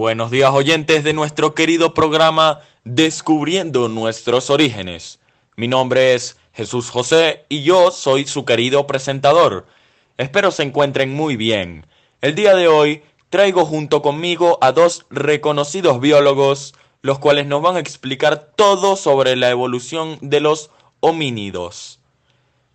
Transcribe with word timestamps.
Buenos 0.00 0.30
días 0.30 0.50
oyentes 0.54 1.04
de 1.04 1.12
nuestro 1.12 1.54
querido 1.54 1.92
programa 1.92 2.60
Descubriendo 2.84 3.90
nuestros 3.90 4.48
orígenes. 4.48 5.20
Mi 5.56 5.68
nombre 5.68 6.14
es 6.14 6.38
Jesús 6.54 6.88
José 6.88 7.44
y 7.50 7.64
yo 7.64 7.90
soy 7.90 8.24
su 8.24 8.46
querido 8.46 8.86
presentador. 8.86 9.66
Espero 10.16 10.52
se 10.52 10.62
encuentren 10.62 11.12
muy 11.12 11.36
bien. 11.36 11.86
El 12.22 12.34
día 12.34 12.54
de 12.54 12.66
hoy 12.66 13.02
traigo 13.28 13.66
junto 13.66 14.00
conmigo 14.00 14.56
a 14.62 14.72
dos 14.72 15.04
reconocidos 15.10 16.00
biólogos, 16.00 16.72
los 17.02 17.18
cuales 17.18 17.46
nos 17.46 17.60
van 17.60 17.76
a 17.76 17.80
explicar 17.80 18.52
todo 18.56 18.96
sobre 18.96 19.36
la 19.36 19.50
evolución 19.50 20.16
de 20.22 20.40
los 20.40 20.70
homínidos. 21.00 22.00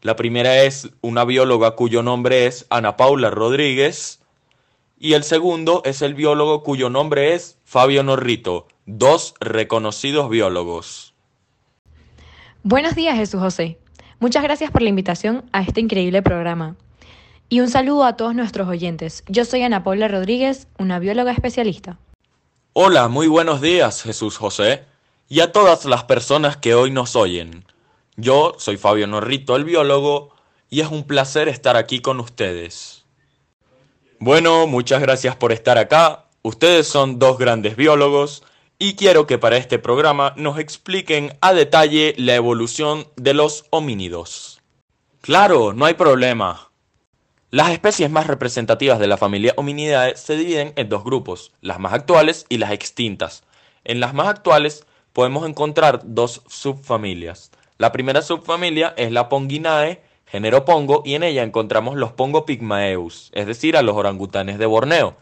La 0.04 0.16
primera 0.16 0.62
es 0.62 0.89
una 1.02 1.26
bióloga 1.26 1.72
cuyo 1.72 2.03
nombre 2.03 2.45
es 2.45 2.67
Ana 2.70 2.98
Paula 2.98 3.31
Rodríguez 3.31 4.20
y 4.98 5.13
el 5.13 5.23
segundo 5.23 5.81
es 5.85 6.02
el 6.02 6.13
biólogo 6.13 6.63
cuyo 6.63 6.90
nombre 6.90 7.34
es 7.34 7.58
Fabio 7.63 8.03
Norrito, 8.03 8.67
dos 8.86 9.34
reconocidos 9.40 10.30
biólogos. 10.30 11.13
Buenos 12.63 12.95
días 12.95 13.16
Jesús 13.16 13.39
José. 13.39 13.77
Muchas 14.20 14.44
gracias 14.44 14.72
por 14.72 14.81
la 14.81 14.89
invitación 14.89 15.44
a 15.52 15.62
este 15.62 15.81
increíble 15.81 16.22
programa. 16.22 16.76
Y 17.50 17.59
un 17.59 17.70
saludo 17.70 18.05
a 18.05 18.16
todos 18.16 18.34
nuestros 18.34 18.67
oyentes. 18.67 19.23
Yo 19.27 19.45
soy 19.45 19.62
Ana 19.62 19.84
Paula 19.84 20.08
Rodríguez, 20.08 20.67
una 20.80 20.98
bióloga 21.00 21.31
especialista. 21.31 22.00
Hola, 22.73 23.08
muy 23.08 23.27
buenos 23.27 23.62
días 23.62 24.02
Jesús 24.02 24.38
José 24.38 24.84
y 25.27 25.41
a 25.41 25.52
todas 25.52 25.86
las 25.86 26.05
personas 26.05 26.58
que 26.58 26.73
hoy 26.73 26.91
nos 26.91 27.16
oyen. 27.16 27.66
Yo 28.16 28.55
soy 28.58 28.77
Fabio 28.77 29.08
Norrito, 29.08 29.55
el 29.55 29.66
biólogo, 29.66 30.34
y 30.70 30.81
es 30.81 30.88
un 30.88 31.03
placer 31.03 31.48
estar 31.48 31.75
aquí 31.75 32.00
con 32.00 32.20
ustedes. 32.20 33.05
Bueno, 34.26 34.66
muchas 34.66 35.02
gracias 35.02 35.36
por 35.36 35.52
estar 35.52 35.78
acá. 35.78 36.26
Ustedes 36.42 36.88
son 36.88 37.20
dos 37.20 37.38
grandes 37.38 37.76
biólogos 37.76 38.42
y 38.80 38.95
quiero 38.95 39.28
que 39.28 39.38
para 39.38 39.58
este 39.58 39.78
programa 39.78 40.34
nos 40.36 40.58
expliquen 40.58 41.38
a 41.42 41.54
detalle 41.54 42.16
la 42.17 42.34
evolución 42.34 43.06
de 43.17 43.36
los 43.36 43.66
homínidos. 43.70 44.64
Claro, 45.22 45.73
no 45.73 45.86
hay 45.86 45.94
problema. 45.94 46.72
Las 47.52 47.70
especies 47.70 48.09
más 48.09 48.26
representativas 48.26 48.98
de 48.98 49.06
la 49.06 49.17
familia 49.17 49.54
Hominidae 49.58 50.17
se 50.17 50.36
dividen 50.36 50.73
en 50.76 50.89
dos 50.89 51.04
grupos, 51.04 51.54
las 51.62 51.80
más 51.80 51.94
actuales 51.94 52.48
y 52.50 52.58
las 52.58 52.72
extintas. 52.72 53.44
En 53.84 54.00
las 54.00 54.16
más 54.16 54.28
actuales 54.28 54.88
podemos 55.14 55.48
encontrar 55.48 56.02
dos 56.04 56.42
subfamilias. 56.48 57.52
La 57.78 57.92
primera 57.92 58.23
subfamilia 58.23 58.95
es 58.98 59.12
la 59.12 59.30
Ponginae, 59.30 60.02
género 60.36 60.66
Pongo, 60.66 61.02
y 61.05 61.14
en 61.14 61.23
ella 61.23 61.44
encontramos 61.44 61.95
los 61.95 62.11
Pongo 62.11 62.45
pygmaeus, 62.45 63.30
es 63.33 63.47
decir, 63.47 63.78
a 63.78 63.81
los 63.81 63.95
orangutanes 63.95 64.58
de 64.59 64.66
Borneo, 64.66 65.16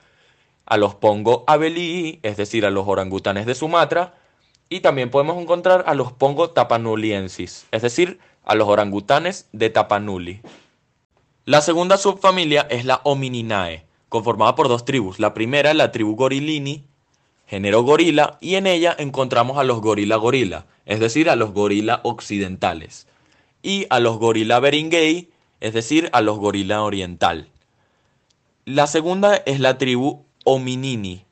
a 0.66 0.76
los 0.78 0.96
Pongo 0.96 1.44
abelii, 1.46 2.20
es 2.24 2.36
decir, 2.36 2.66
a 2.66 2.72
los 2.72 2.88
orangutanes 2.88 3.46
de 3.46 3.54
Sumatra, 3.54 4.16
y 4.70 4.80
también 4.80 5.12
podemos 5.12 5.40
encontrar 5.40 5.84
a 5.86 5.94
los 5.94 6.12
Pongo 6.14 6.50
tapanuliensis, 6.50 7.68
es 7.70 7.84
decir, 7.84 8.18
a 8.44 8.56
los 8.56 8.68
orangutanes 8.68 9.48
de 9.52 9.70
Tapanuli. 9.70 10.42
La 11.46 11.62
segunda 11.62 11.98
subfamilia 11.98 12.66
es 12.72 12.84
la 12.84 13.02
Homininae, 13.04 13.86
conformada 14.10 14.56
por 14.56 14.68
dos 14.68 14.84
tribus. 14.84 15.20
La 15.20 15.36
primera 15.36 15.76
la 15.76 15.92
tribu 15.92 16.16
Gorilini, 16.16 16.86
género 17.46 17.84
gorila, 17.84 18.40
y 18.42 18.56
en 18.56 18.66
ella 18.66 18.96
encontramos 18.98 19.60
a 19.60 19.64
los 19.64 19.80
gorila 19.80 20.16
gorila, 20.16 20.66
es 20.88 21.00
decir, 21.00 21.30
a 21.30 21.36
los 21.36 21.52
gorila 21.52 22.00
occidentales 22.02 23.06
y 23.64 23.88
a 23.90 24.00
los 24.00 24.20
gorila 24.20 24.60
beringei, 24.60 25.32
es 25.62 25.74
decir, 25.74 26.10
a 26.14 26.22
los 26.22 26.38
gorila 26.38 26.84
oriental. 26.84 27.50
La 28.66 28.86
segunda 28.86 29.36
es 29.38 29.60
la 29.60 29.78
tribu 29.78 30.26
Hominini, 30.46 31.26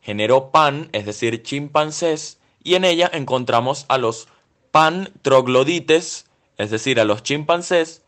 género 0.00 0.50
pan, 0.50 0.90
es 0.92 1.06
decir, 1.06 1.42
chimpancés, 1.42 2.38
y 2.62 2.74
en 2.74 2.84
ella 2.84 3.10
encontramos 3.12 3.86
a 3.88 3.98
los 3.98 4.28
pan 4.70 5.10
troglodites, 5.22 6.26
es 6.58 6.70
decir, 6.70 7.00
a 7.00 7.04
los 7.04 7.22
chimpancés, 7.22 8.02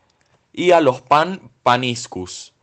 y 0.53 0.71
a 0.71 0.79
los 0.79 1.01
pan 1.01 1.51
paniscus, 1.63 2.53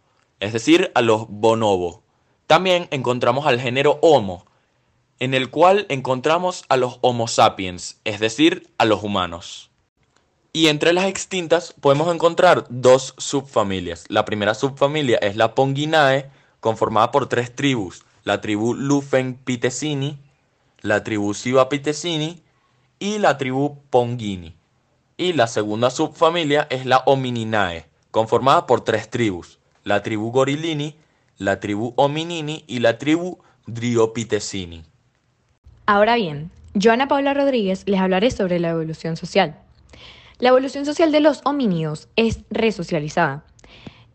es 0.41 0.53
decir, 0.53 0.93
a 0.95 1.03
los 1.03 1.27
bonobo. 1.29 2.03
También 2.47 2.87
encontramos 2.91 3.47
al 3.47 3.61
género 3.61 3.99
Homo, 4.01 4.47
en 5.19 5.35
el 5.35 5.51
cual 5.51 5.87
encontramos 5.89 6.65
a 6.69 6.77
los 6.77 6.99
Homo 7.01 7.27
sapiens, 7.27 8.01
es 8.05 8.21
decir, 8.21 8.71
a 8.79 8.85
los 8.85 9.03
humanos. 9.03 9.72
Y 10.55 10.69
entre 10.69 10.93
las 10.93 11.07
extintas 11.07 11.75
podemos 11.81 12.15
encontrar 12.15 12.67
dos 12.69 13.15
subfamilias. 13.17 14.05
La 14.09 14.27
primera 14.27 14.53
subfamilia 14.55 15.17
es 15.19 15.37
la 15.37 15.55
Ponginae, 15.55 16.31
conformada 16.61 17.11
por 17.11 17.27
tres 17.29 17.55
tribus. 17.55 18.05
La 18.25 18.41
tribu 18.43 18.75
Lufen-Pitesini, 18.75 20.19
la 20.83 21.03
tribu 21.03 21.33
Siva-Pitesini 21.33 22.43
y 22.99 23.19
la 23.19 23.39
tribu 23.39 23.83
Pongini. 23.89 24.55
Y 25.17 25.33
la 25.33 25.47
segunda 25.47 25.91
subfamilia 25.91 26.67
es 26.69 26.85
la 26.85 26.99
Homininae, 26.99 27.87
conformada 28.11 28.67
por 28.67 28.83
tres 28.85 29.09
tribus. 29.09 29.59
La 29.85 30.03
tribu 30.03 30.31
Gorilini, 30.33 30.97
la 31.39 31.61
tribu 31.61 31.95
Hominini 31.97 32.65
y 32.67 32.81
la 32.81 32.99
tribu 32.99 33.39
Driopitesini. 33.67 34.85
Ahora 35.87 36.17
bien, 36.17 36.51
yo 36.75 36.93
Ana 36.93 37.09
Paula 37.09 37.33
Rodríguez 37.35 37.85
les 37.87 38.01
hablaré 38.01 38.31
sobre 38.31 38.61
la 38.61 38.71
evolución 38.71 39.17
social. 39.17 39.57
La 40.43 40.49
evolución 40.49 40.85
social 40.85 41.13
de 41.13 41.21
los 41.21 41.41
homínidos 41.45 42.09
es 42.17 42.41
resocializada. 42.51 43.45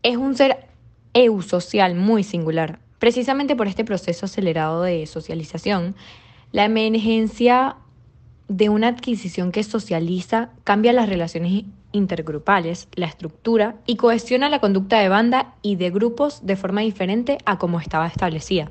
Es 0.02 0.18
un 0.18 0.36
ser 0.36 0.66
eusocial 1.14 1.94
muy 1.94 2.22
singular. 2.22 2.80
Precisamente 2.98 3.56
por 3.56 3.66
este 3.66 3.82
proceso 3.82 4.26
acelerado 4.26 4.82
de 4.82 5.06
socialización, 5.06 5.96
la 6.52 6.66
emergencia 6.66 7.76
de 8.46 8.68
una 8.68 8.88
adquisición 8.88 9.52
que 9.52 9.64
socializa 9.64 10.50
cambia 10.64 10.92
las 10.92 11.08
relaciones 11.08 11.64
intergrupales, 11.92 12.88
la 12.94 13.06
estructura 13.06 13.76
y 13.86 13.96
cohesiona 13.96 14.50
la 14.50 14.60
conducta 14.60 14.98
de 14.98 15.08
banda 15.08 15.54
y 15.62 15.76
de 15.76 15.88
grupos 15.88 16.44
de 16.44 16.56
forma 16.56 16.82
diferente 16.82 17.38
a 17.46 17.58
como 17.58 17.80
estaba 17.80 18.06
establecida. 18.06 18.70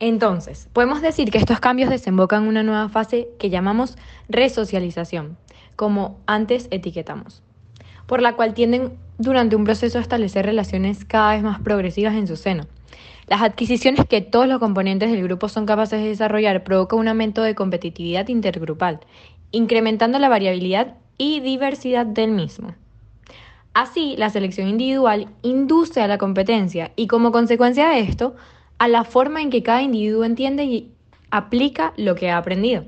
Entonces, 0.00 0.68
podemos 0.72 1.02
decir 1.02 1.30
que 1.30 1.38
estos 1.38 1.60
cambios 1.60 1.88
desembocan 1.88 2.42
en 2.42 2.48
una 2.48 2.62
nueva 2.64 2.88
fase 2.88 3.28
que 3.38 3.48
llamamos 3.48 3.96
resocialización, 4.28 5.36
como 5.80 6.18
antes 6.26 6.68
etiquetamos, 6.70 7.42
por 8.04 8.20
la 8.20 8.34
cual 8.36 8.52
tienden 8.52 8.98
durante 9.16 9.56
un 9.56 9.64
proceso 9.64 9.96
a 9.96 10.02
establecer 10.02 10.44
relaciones 10.44 11.06
cada 11.06 11.32
vez 11.32 11.42
más 11.42 11.58
progresivas 11.60 12.16
en 12.16 12.26
su 12.26 12.36
seno. 12.36 12.66
Las 13.28 13.40
adquisiciones 13.40 14.04
que 14.04 14.20
todos 14.20 14.46
los 14.46 14.58
componentes 14.58 15.10
del 15.10 15.22
grupo 15.22 15.48
son 15.48 15.64
capaces 15.64 16.02
de 16.02 16.08
desarrollar 16.08 16.64
provocan 16.64 16.98
un 16.98 17.08
aumento 17.08 17.42
de 17.42 17.54
competitividad 17.54 18.28
intergrupal, 18.28 19.00
incrementando 19.52 20.18
la 20.18 20.28
variabilidad 20.28 20.98
y 21.16 21.40
diversidad 21.40 22.04
del 22.04 22.32
mismo. 22.32 22.74
Así, 23.72 24.16
la 24.18 24.28
selección 24.28 24.68
individual 24.68 25.28
induce 25.40 26.02
a 26.02 26.08
la 26.08 26.18
competencia 26.18 26.92
y 26.94 27.06
como 27.06 27.32
consecuencia 27.32 27.88
de 27.88 28.00
esto, 28.00 28.36
a 28.76 28.86
la 28.86 29.04
forma 29.04 29.40
en 29.40 29.48
que 29.48 29.62
cada 29.62 29.80
individuo 29.80 30.24
entiende 30.24 30.64
y 30.64 30.92
aplica 31.30 31.94
lo 31.96 32.16
que 32.16 32.28
ha 32.28 32.36
aprendido. 32.36 32.84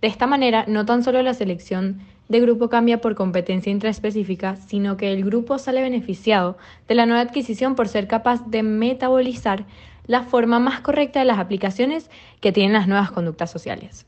De 0.00 0.08
esta 0.08 0.26
manera, 0.26 0.64
no 0.66 0.86
tan 0.86 1.04
solo 1.04 1.22
la 1.22 1.34
selección 1.34 2.00
de 2.28 2.40
grupo 2.40 2.68
cambia 2.68 3.00
por 3.00 3.14
competencia 3.14 3.72
intraespecífica, 3.72 4.56
sino 4.56 4.96
que 4.96 5.12
el 5.12 5.24
grupo 5.24 5.58
sale 5.58 5.82
beneficiado 5.82 6.56
de 6.88 6.94
la 6.94 7.04
nueva 7.04 7.22
adquisición 7.22 7.74
por 7.74 7.88
ser 7.88 8.06
capaz 8.06 8.46
de 8.46 8.62
metabolizar 8.62 9.66
la 10.06 10.22
forma 10.22 10.58
más 10.58 10.80
correcta 10.80 11.18
de 11.18 11.26
las 11.26 11.38
aplicaciones 11.38 12.08
que 12.40 12.52
tienen 12.52 12.72
las 12.72 12.88
nuevas 12.88 13.10
conductas 13.10 13.50
sociales. 13.50 14.06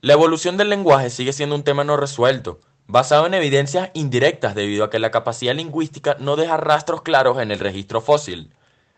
La 0.00 0.12
evolución 0.12 0.56
del 0.56 0.70
lenguaje 0.70 1.10
sigue 1.10 1.32
siendo 1.32 1.56
un 1.56 1.64
tema 1.64 1.82
no 1.82 1.96
resuelto, 1.96 2.60
basado 2.86 3.26
en 3.26 3.34
evidencias 3.34 3.90
indirectas 3.94 4.54
debido 4.54 4.84
a 4.84 4.90
que 4.90 5.00
la 5.00 5.10
capacidad 5.10 5.54
lingüística 5.54 6.16
no 6.20 6.36
deja 6.36 6.56
rastros 6.56 7.02
claros 7.02 7.40
en 7.40 7.50
el 7.50 7.58
registro 7.58 8.00
fósil. 8.00 8.52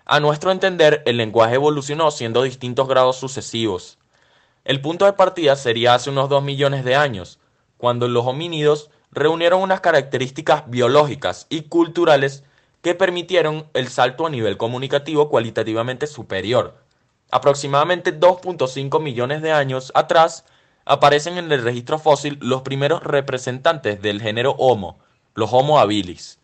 A 0.05 0.21
nuestro 0.21 0.50
entender, 0.50 1.03
el 1.06 1.17
lenguaje 1.17 1.55
evolucionó 1.55 2.11
siendo 2.11 2.43
distintos 2.43 2.87
grados 2.87 3.17
sucesivos. 3.17 3.99
El 4.65 4.81
punto 4.81 5.07
de 5.07 5.15
partida 5.15 5.57
sería 5.57 5.95
hace 5.95 6.11
unos 6.11 6.29
2 6.29 6.43
millones 6.43 6.85
de 6.85 6.95
años, 6.95 7.39
cuando 7.79 8.09
los 8.09 8.27
homínidos 8.27 8.91
reunieron 9.11 9.62
unas 9.62 9.81
características 9.81 10.69
biológicas 10.69 11.47
y 11.49 11.62
culturales 11.62 12.45
que 12.83 12.95
permitieron 12.95 13.67
el 13.75 13.89
salto 13.89 14.27
a 14.27 14.31
nivel 14.31 14.57
comunicativo 14.57 15.29
cualitativamente 15.29 16.07
superior. 16.07 16.77
Aproximadamente 17.31 18.19
2.5 18.19 19.01
millones 19.01 19.43
de 19.43 19.53
años 19.53 19.93
atrás 19.95 20.45
aparecen 20.85 21.39
en 21.39 21.51
el 21.53 21.63
registro 21.63 21.99
fósil 21.99 22.39
los 22.41 22.63
primeros 22.63 23.03
representantes 23.03 24.03
del 24.03 24.21
género 24.21 24.53
Homo, 24.59 24.99
los 25.35 25.53
Homo 25.53 25.79
habilis. 25.79 26.39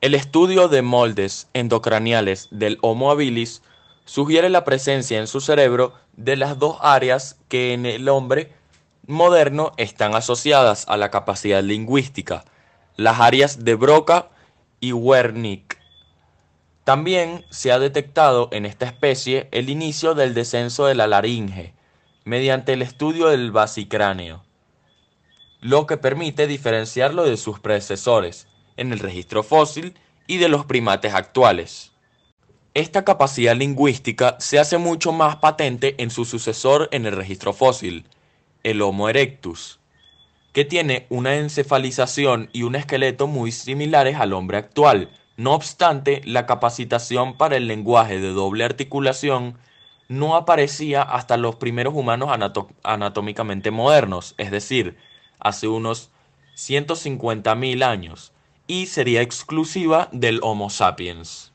El 0.00 0.14
estudio 0.14 0.68
de 0.68 0.82
moldes 0.82 1.48
endocraniales 1.52 2.48
del 2.50 2.78
Homo 2.80 3.10
habilis 3.10 3.62
sugiere 4.10 4.50
la 4.50 4.64
presencia 4.64 5.20
en 5.20 5.28
su 5.28 5.40
cerebro 5.40 5.94
de 6.16 6.34
las 6.34 6.58
dos 6.58 6.78
áreas 6.80 7.38
que 7.46 7.72
en 7.72 7.86
el 7.86 8.08
hombre 8.08 8.52
moderno 9.06 9.70
están 9.76 10.16
asociadas 10.16 10.84
a 10.88 10.96
la 10.96 11.12
capacidad 11.12 11.62
lingüística, 11.62 12.44
las 12.96 13.20
áreas 13.20 13.64
de 13.64 13.76
Broca 13.76 14.30
y 14.80 14.92
Wernicke. 14.92 15.76
También 16.82 17.44
se 17.50 17.70
ha 17.70 17.78
detectado 17.78 18.48
en 18.50 18.66
esta 18.66 18.86
especie 18.86 19.46
el 19.52 19.70
inicio 19.70 20.14
del 20.14 20.34
descenso 20.34 20.86
de 20.86 20.96
la 20.96 21.06
laringe 21.06 21.72
mediante 22.24 22.72
el 22.72 22.82
estudio 22.82 23.28
del 23.28 23.52
basicráneo, 23.52 24.42
lo 25.60 25.86
que 25.86 25.98
permite 25.98 26.48
diferenciarlo 26.48 27.22
de 27.22 27.36
sus 27.36 27.60
predecesores 27.60 28.48
en 28.76 28.92
el 28.92 28.98
registro 28.98 29.44
fósil 29.44 29.96
y 30.26 30.38
de 30.38 30.48
los 30.48 30.64
primates 30.64 31.14
actuales. 31.14 31.92
Esta 32.72 33.04
capacidad 33.04 33.56
lingüística 33.56 34.36
se 34.38 34.60
hace 34.60 34.78
mucho 34.78 35.10
más 35.10 35.36
patente 35.36 35.96
en 35.98 36.08
su 36.08 36.24
sucesor 36.24 36.88
en 36.92 37.04
el 37.04 37.16
registro 37.16 37.52
fósil, 37.52 38.06
el 38.62 38.80
Homo 38.80 39.08
erectus, 39.08 39.80
que 40.52 40.64
tiene 40.64 41.04
una 41.08 41.34
encefalización 41.34 42.48
y 42.52 42.62
un 42.62 42.76
esqueleto 42.76 43.26
muy 43.26 43.50
similares 43.50 44.18
al 44.20 44.32
hombre 44.32 44.58
actual. 44.58 45.10
No 45.36 45.54
obstante, 45.54 46.20
la 46.24 46.46
capacitación 46.46 47.36
para 47.36 47.56
el 47.56 47.66
lenguaje 47.66 48.20
de 48.20 48.28
doble 48.28 48.62
articulación 48.62 49.58
no 50.06 50.36
aparecía 50.36 51.02
hasta 51.02 51.36
los 51.36 51.56
primeros 51.56 51.94
humanos 51.94 52.30
anatómicamente 52.84 53.72
modernos, 53.72 54.36
es 54.38 54.52
decir, 54.52 54.96
hace 55.40 55.66
unos 55.66 56.10
150.000 56.56 57.82
años, 57.82 58.32
y 58.68 58.86
sería 58.86 59.22
exclusiva 59.22 60.08
del 60.12 60.38
Homo 60.44 60.70
sapiens. 60.70 61.49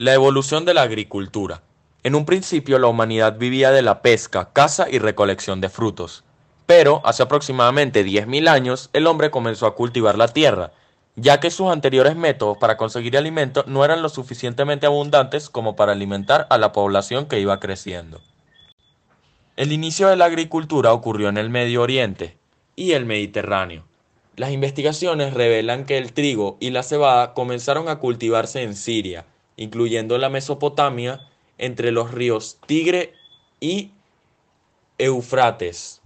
La 0.00 0.14
evolución 0.14 0.64
de 0.64 0.74
la 0.74 0.82
agricultura. 0.82 1.60
En 2.04 2.14
un 2.14 2.24
principio 2.24 2.78
la 2.78 2.86
humanidad 2.86 3.36
vivía 3.36 3.72
de 3.72 3.82
la 3.82 4.00
pesca, 4.00 4.50
caza 4.52 4.88
y 4.88 5.00
recolección 5.00 5.60
de 5.60 5.68
frutos. 5.68 6.22
Pero 6.66 7.00
hace 7.04 7.24
aproximadamente 7.24 8.06
10.000 8.06 8.48
años 8.48 8.90
el 8.92 9.08
hombre 9.08 9.32
comenzó 9.32 9.66
a 9.66 9.74
cultivar 9.74 10.16
la 10.16 10.28
tierra, 10.28 10.70
ya 11.16 11.40
que 11.40 11.50
sus 11.50 11.72
anteriores 11.72 12.14
métodos 12.14 12.58
para 12.58 12.76
conseguir 12.76 13.18
alimento 13.18 13.64
no 13.66 13.84
eran 13.84 14.00
lo 14.00 14.08
suficientemente 14.08 14.86
abundantes 14.86 15.50
como 15.50 15.74
para 15.74 15.90
alimentar 15.90 16.46
a 16.48 16.58
la 16.58 16.70
población 16.70 17.26
que 17.26 17.40
iba 17.40 17.58
creciendo. 17.58 18.20
El 19.56 19.72
inicio 19.72 20.06
de 20.06 20.14
la 20.14 20.26
agricultura 20.26 20.92
ocurrió 20.92 21.28
en 21.28 21.38
el 21.38 21.50
Medio 21.50 21.82
Oriente 21.82 22.38
y 22.76 22.92
el 22.92 23.04
Mediterráneo. 23.04 23.82
Las 24.36 24.52
investigaciones 24.52 25.34
revelan 25.34 25.86
que 25.86 25.98
el 25.98 26.12
trigo 26.12 26.56
y 26.60 26.70
la 26.70 26.84
cebada 26.84 27.34
comenzaron 27.34 27.88
a 27.88 27.96
cultivarse 27.98 28.62
en 28.62 28.76
Siria, 28.76 29.24
incluyendo 29.58 30.16
la 30.16 30.30
Mesopotamia, 30.30 31.20
entre 31.58 31.90
los 31.92 32.12
ríos 32.12 32.58
Tigre 32.66 33.12
y 33.60 33.90
Eufrates 34.96 36.00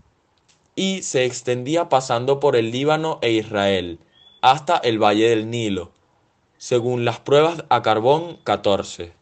y 0.74 1.02
se 1.02 1.24
extendía 1.24 1.88
pasando 1.88 2.40
por 2.40 2.56
el 2.56 2.70
Líbano 2.70 3.18
e 3.20 3.32
Israel, 3.32 3.98
hasta 4.40 4.78
el 4.78 4.98
Valle 4.98 5.28
del 5.28 5.50
Nilo, 5.50 5.92
según 6.56 7.04
las 7.04 7.20
pruebas 7.20 7.64
a 7.68 7.82
carbón 7.82 8.38
14. 8.44 9.12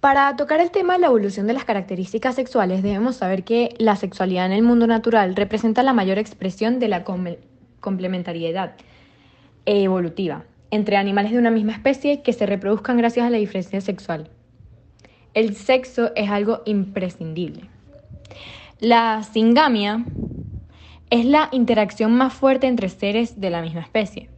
Para 0.00 0.34
tocar 0.36 0.60
el 0.60 0.70
tema 0.70 0.94
de 0.94 1.00
la 1.00 1.06
evolución 1.08 1.46
de 1.46 1.52
las 1.52 1.64
características 1.64 2.34
sexuales, 2.34 2.82
debemos 2.82 3.16
saber 3.16 3.44
que 3.44 3.74
la 3.78 3.94
sexualidad 3.96 4.46
en 4.46 4.52
el 4.52 4.62
mundo 4.62 4.86
natural 4.86 5.36
representa 5.36 5.82
la 5.82 5.92
mayor 5.92 6.18
expresión 6.18 6.80
de 6.80 6.88
la 6.88 7.04
complementariedad 7.80 8.74
evolutiva 9.64 10.44
entre 10.72 10.96
animales 10.96 11.30
de 11.30 11.38
una 11.38 11.50
misma 11.50 11.72
especie 11.72 12.22
que 12.22 12.32
se 12.32 12.46
reproduzcan 12.46 12.96
gracias 12.96 13.26
a 13.26 13.30
la 13.30 13.36
diferencia 13.36 13.80
sexual. 13.80 14.30
El 15.34 15.54
sexo 15.54 16.10
es 16.16 16.30
algo 16.30 16.62
imprescindible. 16.64 17.68
La 18.80 19.22
singamia 19.22 20.04
es 21.10 21.26
la 21.26 21.50
interacción 21.52 22.14
más 22.14 22.32
fuerte 22.32 22.66
entre 22.66 22.88
seres 22.88 23.38
de 23.38 23.50
la 23.50 23.60
misma 23.60 23.82
especie. 23.82 24.30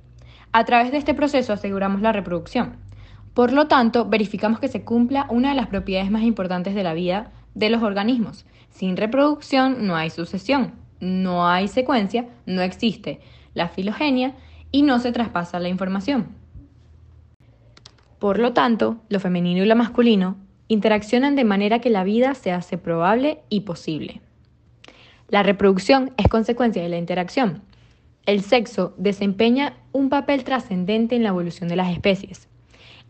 A 0.51 0.65
través 0.65 0.91
de 0.91 0.99
este 0.99 1.15
proceso 1.15 1.53
aseguramos 1.53 2.03
la 2.03 2.13
reproducción. 2.13 2.77
Por 3.33 3.53
lo 3.53 3.69
tanto, 3.69 4.05
verificamos 4.07 4.59
que 4.59 4.69
se 4.69 4.85
cumpla 4.85 5.27
una 5.31 5.51
de 5.51 5.55
las 5.55 5.69
propiedades 5.69 6.11
más 6.11 6.23
importantes 6.23 6.75
de 6.75 6.83
la 6.83 6.95
vida 6.95 7.31
de 7.55 7.71
los 7.71 7.83
organismos. 7.83 8.45
Sin 8.71 8.97
reproducción 8.97 9.87
no 9.87 9.95
hay 9.95 10.11
sucesión, 10.11 10.75
no 10.99 11.49
hay 11.49 11.69
secuencia, 11.69 12.27
no 12.45 12.61
existe 12.63 13.21
la 13.55 13.69
filogenia 13.69 14.35
y 14.75 14.83
no 14.83 14.99
se 14.99 15.13
traspasa 15.13 15.61
la 15.61 15.69
información. 15.69 16.27
Por 18.19 18.41
lo 18.41 18.55
tanto, 18.55 18.97
lo 19.09 19.21
femenino 19.21 19.63
y 19.63 19.69
lo 19.69 19.77
masculino 19.77 20.37
interaccionan 20.67 21.37
de 21.37 21.45
manera 21.45 21.79
que 21.79 21.91
la 21.91 22.03
vida 22.03 22.35
se 22.35 22.51
hace 22.51 22.77
probable 22.77 23.39
y 23.49 23.61
posible. 23.61 24.21
La 25.29 25.45
reproducción 25.45 26.13
es 26.17 26.27
consecuencia 26.27 26.83
de 26.83 26.89
la 26.89 26.99
interacción. 26.99 27.63
El 28.27 28.43
sexo 28.43 28.95
desempeña 28.99 29.75
un 29.93 30.09
papel 30.09 30.43
trascendente 30.43 31.15
en 31.15 31.23
la 31.23 31.29
evolución 31.29 31.69
de 31.69 31.77
las 31.77 31.93
especies. 31.93 32.49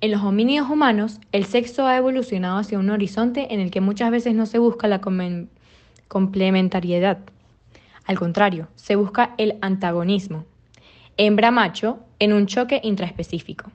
En 0.02 0.10
los 0.10 0.22
homínidos 0.22 0.68
humanos, 0.68 1.18
el 1.32 1.46
sexo 1.46 1.86
ha 1.86 1.96
evolucionado 1.96 2.58
hacia 2.58 2.78
un 2.78 2.90
horizonte 2.90 3.54
en 3.54 3.60
el 3.60 3.70
que 3.70 3.80
muchas 3.80 4.10
veces 4.10 4.34
no 4.34 4.44
se 4.44 4.58
busca 4.58 4.86
la 4.86 5.00
complementariedad. 6.08 7.20
Al 8.04 8.18
contrario, 8.18 8.68
se 8.74 8.96
busca 8.96 9.34
el 9.38 9.56
antagonismo. 9.62 10.44
Hembra-macho 11.16 12.00
en 12.18 12.32
un 12.32 12.46
choque 12.46 12.80
intraespecífico. 12.82 13.70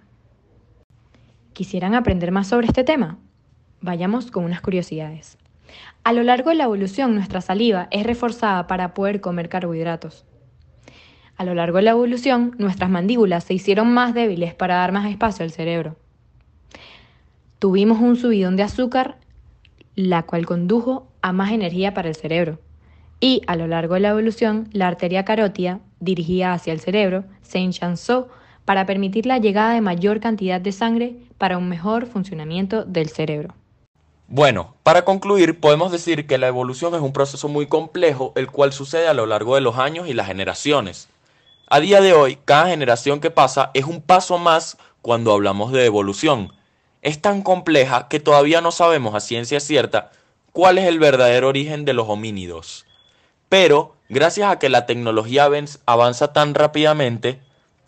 ¿Quisieran 1.53 1.95
aprender 1.95 2.33
más 2.33 2.47
sobre 2.47 2.67
este 2.67 2.83
tema? 2.83 3.17
Vayamos 3.79 4.29
con 4.29 4.43
unas 4.43 4.59
curiosidades. 4.59 5.37
A 6.03 6.11
lo 6.11 6.23
largo 6.23 6.49
de 6.49 6.57
la 6.57 6.65
evolución, 6.65 7.15
nuestra 7.15 7.39
saliva 7.39 7.87
es 7.91 8.05
reforzada 8.05 8.67
para 8.67 8.93
poder 8.93 9.21
comer 9.21 9.47
carbohidratos. 9.47 10.25
A 11.37 11.45
lo 11.45 11.55
largo 11.55 11.77
de 11.77 11.83
la 11.83 11.91
evolución, 11.91 12.55
nuestras 12.57 12.89
mandíbulas 12.89 13.45
se 13.45 13.53
hicieron 13.53 13.93
más 13.93 14.13
débiles 14.13 14.53
para 14.53 14.75
dar 14.75 14.91
más 14.91 15.09
espacio 15.09 15.45
al 15.45 15.51
cerebro. 15.51 15.95
Tuvimos 17.57 18.01
un 18.01 18.17
subidón 18.17 18.57
de 18.57 18.63
azúcar, 18.63 19.17
la 19.95 20.23
cual 20.23 20.45
condujo 20.45 21.07
a 21.21 21.31
más 21.31 21.53
energía 21.53 21.93
para 21.93 22.09
el 22.09 22.15
cerebro. 22.15 22.59
Y 23.21 23.43
a 23.47 23.55
lo 23.55 23.67
largo 23.67 23.93
de 23.93 24.01
la 24.01 24.09
evolución, 24.09 24.67
la 24.73 24.89
arteria 24.89 25.23
carótida, 25.23 25.79
dirigida 25.99 26.53
hacia 26.53 26.73
el 26.73 26.79
cerebro, 26.79 27.23
se 27.41 27.59
enchanzó 27.59 28.29
para 28.65 28.85
permitir 28.85 29.25
la 29.25 29.39
llegada 29.39 29.73
de 29.73 29.81
mayor 29.81 30.19
cantidad 30.19 30.61
de 30.61 30.71
sangre 30.71 31.15
para 31.37 31.57
un 31.57 31.69
mejor 31.69 32.05
funcionamiento 32.05 32.83
del 32.83 33.09
cerebro. 33.09 33.55
Bueno, 34.27 34.75
para 34.83 35.05
concluir, 35.05 35.59
podemos 35.59 35.91
decir 35.91 36.27
que 36.27 36.37
la 36.37 36.47
evolución 36.47 36.93
es 36.93 37.01
un 37.01 37.13
proceso 37.13 37.47
muy 37.47 37.65
complejo, 37.65 38.31
el 38.35 38.51
cual 38.51 38.71
sucede 38.71 39.07
a 39.07 39.15
lo 39.15 39.25
largo 39.25 39.55
de 39.55 39.61
los 39.61 39.77
años 39.77 40.07
y 40.07 40.13
las 40.13 40.27
generaciones. 40.27 41.09
A 41.67 41.79
día 41.79 41.99
de 41.99 42.13
hoy, 42.13 42.37
cada 42.45 42.67
generación 42.67 43.21
que 43.21 43.31
pasa 43.31 43.71
es 43.73 43.85
un 43.85 44.01
paso 44.01 44.37
más 44.37 44.77
cuando 45.01 45.33
hablamos 45.33 45.71
de 45.71 45.85
evolución. 45.85 46.53
Es 47.01 47.21
tan 47.21 47.41
compleja 47.41 48.07
que 48.07 48.19
todavía 48.19 48.61
no 48.61 48.71
sabemos 48.71 49.15
a 49.15 49.19
ciencia 49.19 49.59
cierta 49.59 50.11
cuál 50.51 50.77
es 50.77 50.85
el 50.85 50.99
verdadero 50.99 51.47
origen 51.47 51.85
de 51.85 51.93
los 51.93 52.07
homínidos. 52.07 52.85
Pero, 53.49 53.95
gracias 54.09 54.51
a 54.51 54.59
que 54.59 54.69
la 54.69 54.85
tecnología 54.85 55.47
avanza 55.85 56.33
tan 56.33 56.55
rápidamente, 56.55 57.39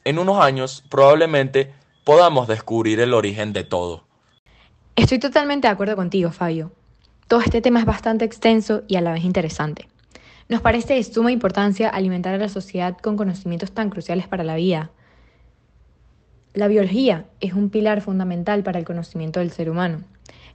en 0.05 0.19
unos 0.19 0.39
años 0.39 0.83
probablemente 0.89 1.73
podamos 2.03 2.47
descubrir 2.47 2.99
el 2.99 3.13
origen 3.13 3.53
de 3.53 3.63
todo. 3.63 4.03
Estoy 4.95 5.19
totalmente 5.19 5.67
de 5.67 5.73
acuerdo 5.73 5.95
contigo, 5.95 6.31
Fabio. 6.31 6.71
Todo 7.27 7.41
este 7.41 7.61
tema 7.61 7.79
es 7.79 7.85
bastante 7.85 8.25
extenso 8.25 8.83
y 8.87 8.95
a 8.97 9.01
la 9.01 9.13
vez 9.13 9.23
interesante. 9.23 9.87
Nos 10.49 10.61
parece 10.61 10.95
de 10.95 11.03
suma 11.03 11.31
importancia 11.31 11.89
alimentar 11.89 12.33
a 12.33 12.37
la 12.37 12.49
sociedad 12.49 12.97
con 12.97 13.15
conocimientos 13.15 13.71
tan 13.71 13.89
cruciales 13.89 14.27
para 14.27 14.43
la 14.43 14.55
vida. 14.55 14.91
La 16.53 16.67
biología 16.67 17.25
es 17.39 17.53
un 17.53 17.69
pilar 17.69 18.01
fundamental 18.01 18.63
para 18.63 18.77
el 18.77 18.85
conocimiento 18.85 19.39
del 19.39 19.51
ser 19.51 19.69
humano, 19.69 20.03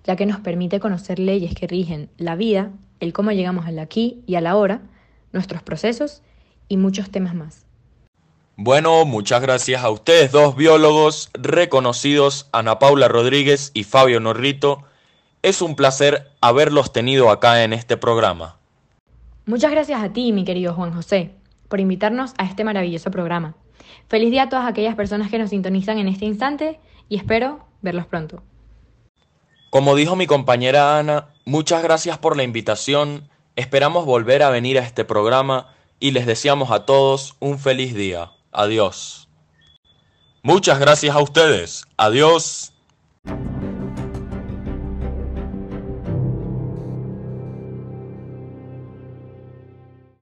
ya 0.05 0.17
que 0.17 0.27
nos 0.27 0.41
permite 0.41 0.81
conocer 0.81 1.19
leyes 1.19 1.55
que 1.55 1.67
rigen 1.67 2.11
la 2.19 2.37
vida, 2.37 2.73
el 3.01 3.15
cómo 3.15 3.33
llegamos 3.33 3.65
al 3.67 3.79
aquí 3.79 4.23
y 4.27 4.35
a 4.35 4.43
la 4.43 4.51
ahora, 4.51 4.83
nuestros 5.37 5.63
procesos 5.63 6.23
y 6.69 6.77
muchos 6.77 7.11
temas 7.11 7.35
más. 7.35 7.67
Bueno, 8.57 9.05
muchas 9.05 9.43
gracias 9.43 9.85
a 9.85 9.91
ustedes 9.91 10.33
dos 10.33 10.57
biólogos 10.57 11.31
reconocidos, 11.35 12.49
Ana 12.53 12.79
Paula 12.79 13.07
Rodríguez 13.07 13.71
y 13.75 13.85
Fabio 13.85 14.19
Norrito. 14.19 14.83
Es 15.43 15.61
un 15.61 15.77
placer 15.77 16.31
haberlos 16.41 16.93
tenido 16.93 17.31
acá 17.31 17.63
en 17.63 17.75
este 17.75 17.99
programa. 17.99 18.59
Muchas 19.45 19.71
gracias 19.71 20.03
a 20.03 20.13
ti, 20.13 20.33
mi 20.33 20.45
querido 20.45 20.75
Juan 20.75 20.93
José, 20.93 21.33
por 21.69 21.81
invitarnos 21.81 22.33
a 22.39 22.45
este 22.45 22.65
maravilloso 22.65 23.11
programa. 23.11 23.55
Feliz 24.09 24.31
día 24.31 24.45
a 24.45 24.49
todas 24.49 24.67
aquellas 24.67 24.97
personas 24.97 25.31
que 25.31 25.39
nos 25.39 25.51
sintonizan 25.51 25.99
en 25.99 26.09
este 26.09 26.25
instante 26.25 26.81
y 27.09 27.17
espero 27.17 27.61
verlos 27.83 28.07
pronto. 28.07 28.43
Como 29.71 29.95
dijo 29.95 30.17
mi 30.17 30.27
compañera 30.27 30.99
Ana, 30.99 31.29
muchas 31.45 31.83
gracias 31.83 32.17
por 32.19 32.37
la 32.37 32.43
invitación. 32.43 33.29
Esperamos 33.57 34.05
volver 34.05 34.43
a 34.43 34.51
venir 34.51 34.79
a 34.79 34.83
este 34.83 35.07
programa 35.07 35.75
y 35.99 36.11
les 36.11 36.27
deseamos 36.27 36.71
a 36.71 36.85
todos 36.85 37.37
un 37.41 37.59
feliz 37.59 37.95
día. 37.95 38.33
Adiós. 38.53 39.29
Muchas 40.43 40.79
gracias 40.79 41.17
a 41.17 41.23
ustedes. 41.23 41.85
Adiós. 41.97 42.75